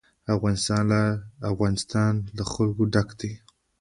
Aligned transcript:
افغانستان 0.35 0.81
له 0.91 1.01
د 1.39 1.41
افغانستان 1.53 2.11
جلکو 2.37 2.83
ډک 2.93 3.09
دی. 3.19 3.31